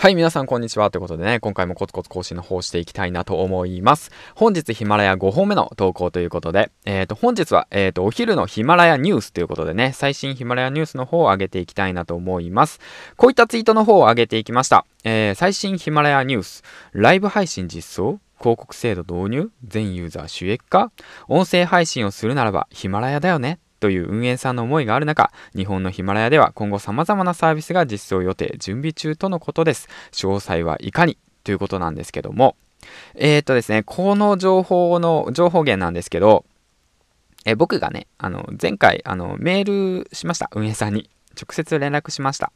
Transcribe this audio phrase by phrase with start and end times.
[0.00, 0.90] はい、皆さんこんにちは。
[0.90, 4.10] ということでね、今回もコツコツ更新の方していきたいなと思います。
[4.34, 12.80] 本日ヒマラヤ5本目の投稿ということで、えっ、ー、と、本日は、えっ、ー、と、お昼のヒマラヤニュースということでね、最新ヒマラヤニュースの方を上げていきたいなと思います。
[13.18, 14.86] こういったツイートの方を上げていきました。
[15.04, 18.20] えー、最新ヒマラヤニュース、ライブ配信実装？
[18.38, 19.50] 広告制度導入？
[19.66, 20.92] 全ユーザー収益化？
[21.28, 29.88] 音声配信をするならばヒマラヤだよねという運営さんの思いがある中、日本のヒマラヤでは今後様々なサービスが実装予定、準備中とのことです。
[30.12, 32.56] 詳細はいかにということなんですけども、
[33.14, 36.44] えー、っとですね、この情報の、情報源なんですけど、
[37.44, 41.08] え僕がね、あの、前回、あの、メールしました、運営さんに。
[41.40, 42.52] 直接連絡しました。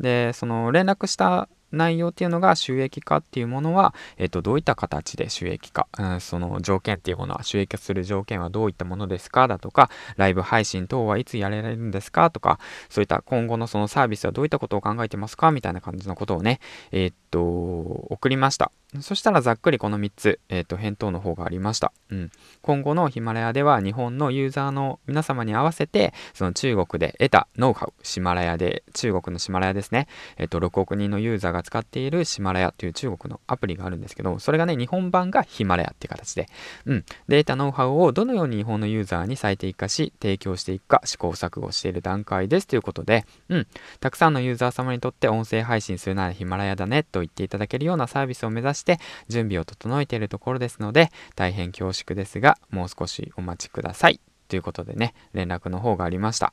[0.00, 12.58] で、その連絡した内容っていうのが収益化っていうものは、えっと、どういった形で収益化、うん、その条件っていうものは収益化する条件はどういったものですかだとか、ライブ配信等はいつやれられるんですかとか、
[12.88, 16.60] そういった今後のそのサービスはどういったことを考えてますかみたいな感じのことをね、
[16.92, 18.70] え、っと、送りました。
[19.00, 21.92] そしたらざっくりこの3つ、えっ、と、返答の方がありました。
[22.10, 22.30] うん。
[22.62, 30.08] 今後のヒマラヤでは日本のユーザーの皆様に合わせて、その中国で得たノウハウ、シマラヤで、中国のシマラヤですね。
[30.36, 36.48] えっ、と、6億人のユーザーが使っているシマラヤという中国のアプリがあるんですけど、それがね、日本版がヒマラヤっていう形で、
[36.86, 37.04] うん。
[37.28, 43.66] で、得たノウハウをどのように日本のユーザーに最適化し、提供していくか試行錯誤している段階ですということで、うん。
[44.00, 56.52] たくさんのユーザー様にとって音声配信するならヒマラヤだねと言っていただけるようなサービスを目指して準備を整えているところですので大変恐縮ですがもう少しお待ちくださいということでね連絡の方がありました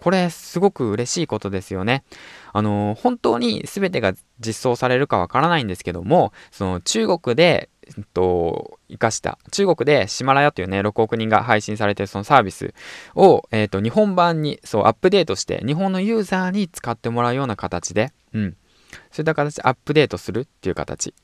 [0.00, 2.04] これすごく嬉しいことですよね。
[2.52, 12.72] あの本当に全てが実装されるかわからないんですけども、その中国で、えっと、生かした、中国でシマラヤというね、6億人が配信されているそのサービス
[13.14, 18.56] を、えっと、日本版にそうアップデートして、日本のユーザーに使ってもらうような形で、うん、
[19.10, 21.14] そういった形でアップデートするっていう形。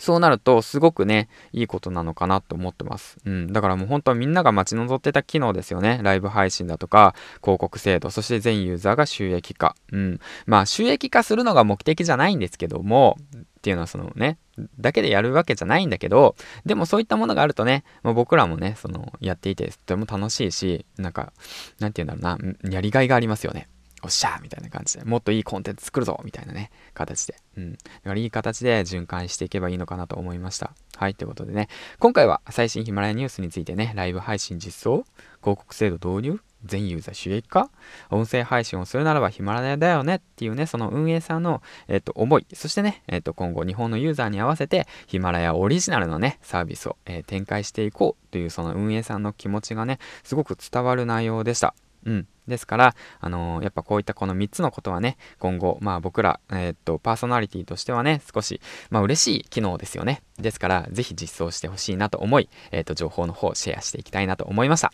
[0.00, 3.18] そうなると、すごくね、いいことなのかなと思ってます。
[3.26, 3.52] うん。
[3.52, 6.00] だからもう本当はみんなが待ち望ってた機能ですよね。
[6.02, 9.76] ライブ配信だとか、広告制度、そして全ユーザーが収益化。
[9.92, 10.18] うん。
[10.46, 14.38] まあ、収益化するのが目的じゃないんですけども、っていうのはそのね、
[14.78, 21.34] だけでやるわけじゃないんだけど、でもそういったものがあるとね、まあ、僕らもね、その、やっていてとても楽しいし、なんか、
[21.78, 23.68] なんて言うんだろうな、やりがいがありますよね。
[24.02, 27.36] おっしゃーみたいな感じで、もっといいコンテンツ作るぞみたいなね、形で。
[27.56, 27.72] うん。
[27.72, 30.72] だからいい形で循環していけばいいのかなと思いました。
[30.96, 31.68] はい、ということでね、
[31.98, 35.04] 今回は最新ヒマラヤニュースについてね、ライブ配信実装、
[35.40, 37.70] 広告制度導入、全ユーザー収益化
[38.10, 51.74] 音声配信をするならばヒマラヤだよねっていうね、その運営さんの、えっと、思い、そしてね、えっと、今後日本のユーザーに合わせてヒマラヤオリジナルのね、サービスを、えー、展開していこうというその運営さんの気持ちがね、すごく伝わる内容でした。
[52.04, 52.26] うん。
[52.50, 60.22] ですから、あのー、やっぱこういったこの3つのことはね、今後、まあ僕ら、えー、っと、パーソナリティとしてはね、少し、まあ嬉しい機能ですよね。
[60.38, 64.92] ですから、ぜひ実装してほしいなと思い、えー、っと、情報の方、シェアしていきたいなと思いました。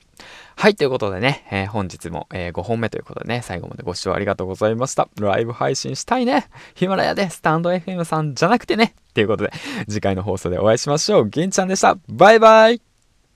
[0.56, 5.08] はい、ということでね、えー、本日も、え、5本目ということでね、最後までご視聴ありがとうございました。
[5.18, 6.48] ライブ配信したいね。
[6.74, 8.94] ヒマラヤでスタンド FM さんじゃなくてね。
[9.14, 9.52] ということで、
[9.88, 11.28] 次回の放送でお会いしましょう。
[11.28, 11.96] 銀ちゃんでした。
[12.08, 12.95] バイバイ